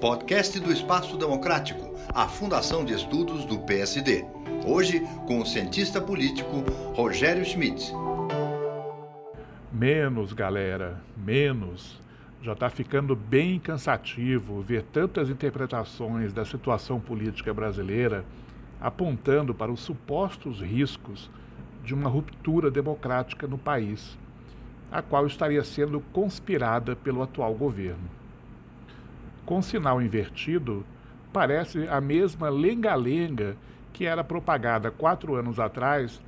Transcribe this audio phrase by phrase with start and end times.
[0.00, 4.24] podcast do Espaço Democrático, a Fundação de Estudos do PSD.
[4.64, 6.62] Hoje, com o cientista político
[6.94, 7.92] Rogério Schmidt.
[9.72, 12.00] Menos, galera, menos.
[12.40, 18.24] Já está ficando bem cansativo ver tantas interpretações da situação política brasileira
[18.80, 21.28] apontando para os supostos riscos
[21.82, 24.16] de uma ruptura democrática no país,
[24.92, 28.17] a qual estaria sendo conspirada pelo atual governo.
[29.48, 30.84] Com sinal invertido,
[31.32, 33.56] parece a mesma lenga-lenga
[33.94, 36.20] que era propagada quatro anos atrás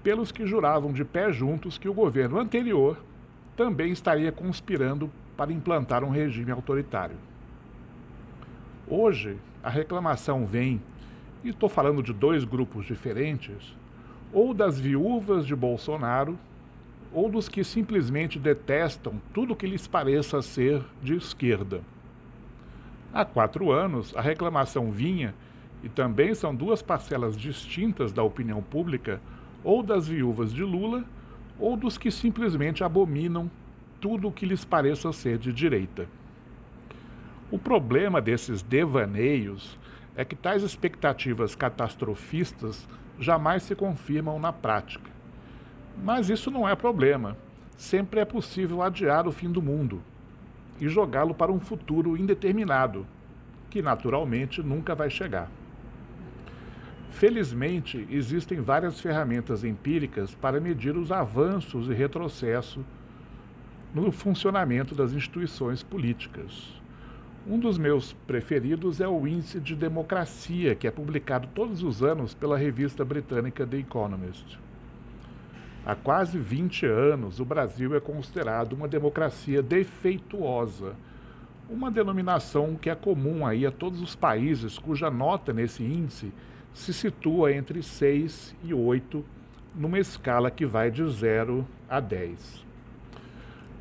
[0.00, 3.02] pelos que juravam de pé juntos que o governo anterior
[3.56, 7.16] também estaria conspirando para implantar um regime autoritário.
[8.86, 10.80] Hoje, a reclamação vem
[11.42, 13.76] e estou falando de dois grupos diferentes,
[14.32, 16.38] ou das viúvas de Bolsonaro,
[17.12, 21.80] ou dos que simplesmente detestam tudo que lhes pareça ser de esquerda.
[23.14, 25.34] Há quatro anos, a reclamação vinha,
[25.84, 29.20] e também são duas parcelas distintas da opinião pública,
[29.62, 31.04] ou das viúvas de Lula,
[31.58, 33.50] ou dos que simplesmente abominam
[34.00, 36.08] tudo o que lhes pareça ser de direita.
[37.50, 39.78] O problema desses devaneios
[40.16, 42.88] é que tais expectativas catastrofistas
[43.18, 45.10] jamais se confirmam na prática.
[46.02, 47.36] Mas isso não é problema.
[47.76, 50.02] Sempre é possível adiar o fim do mundo
[50.80, 53.06] e jogá-lo para um futuro indeterminado,
[53.70, 55.50] que naturalmente nunca vai chegar.
[57.10, 62.84] Felizmente, existem várias ferramentas empíricas para medir os avanços e retrocesso
[63.94, 66.80] no funcionamento das instituições políticas.
[67.46, 72.34] Um dos meus preferidos é o Índice de Democracia, que é publicado todos os anos
[72.34, 74.58] pela revista britânica The Economist.
[75.84, 80.94] Há quase 20 anos, o Brasil é considerado uma democracia defeituosa,
[81.68, 86.32] uma denominação que é comum aí a todos os países cuja nota nesse índice
[86.72, 89.24] se situa entre 6 e 8,
[89.74, 92.64] numa escala que vai de 0 a 10.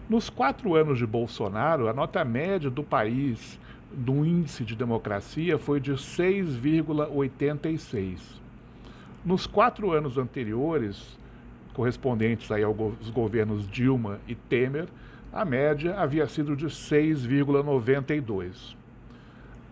[0.09, 3.59] Nos quatro anos de Bolsonaro, a nota média do país
[3.91, 8.41] do índice de democracia foi de 6,86.
[9.23, 11.20] Nos quatro anos anteriores,
[11.73, 14.87] correspondentes aí aos governos Dilma e Temer,
[15.31, 18.75] a média havia sido de 6,92.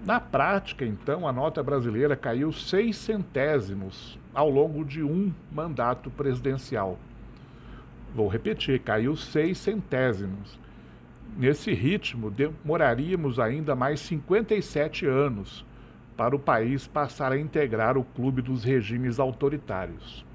[0.05, 6.97] Na prática, então, a nota brasileira caiu seis centésimos ao longo de um mandato presidencial.
[8.15, 10.57] Vou repetir, caiu seis centésimos.
[11.37, 15.65] Nesse ritmo, demoraríamos ainda mais 57 anos
[16.15, 20.25] para o país passar a integrar o clube dos regimes autoritários.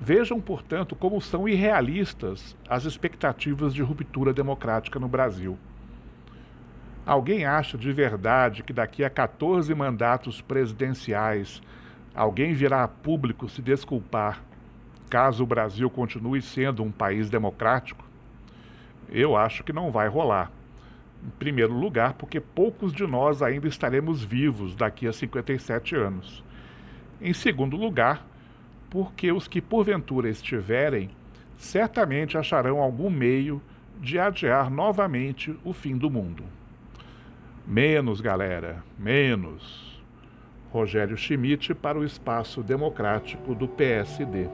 [0.00, 5.58] Vejam, portanto, como são irrealistas as expectativas de ruptura democrática no Brasil.
[7.04, 11.60] Alguém acha de verdade que daqui a 14 mandatos presidenciais
[12.14, 14.42] alguém virá a público se desculpar
[15.08, 18.04] caso o Brasil continue sendo um país democrático?
[19.08, 20.52] Eu acho que não vai rolar.
[21.24, 26.44] Em primeiro lugar, porque poucos de nós ainda estaremos vivos daqui a 57 anos.
[27.20, 28.24] Em segundo lugar,
[28.90, 31.10] porque os que porventura estiverem
[31.56, 33.60] certamente acharão algum meio
[34.00, 36.44] de adiar novamente o fim do mundo.
[37.66, 39.88] Menos, galera, menos.
[40.70, 44.48] Rogério Schmidt para o Espaço Democrático do PSD.